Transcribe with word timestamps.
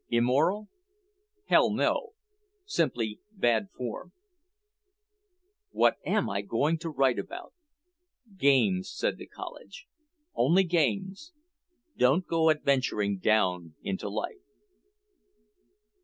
Immoral? 0.09 0.67
Hell, 1.45 1.71
no. 1.71 2.13
Simply 2.65 3.19
bad 3.33 3.69
form. 3.69 4.13
"What 5.69 5.97
am 6.03 6.27
I 6.27 6.41
going 6.41 6.79
to 6.79 6.89
write 6.89 7.19
about?" 7.19 7.53
"Games," 8.35 8.91
said 8.91 9.17
the 9.19 9.27
college. 9.27 9.85
"Only 10.33 10.63
games. 10.63 11.33
Don't 11.99 12.25
go 12.25 12.49
adventuring 12.49 13.19
down 13.19 13.75
into 13.83 14.09
life." 14.09 14.41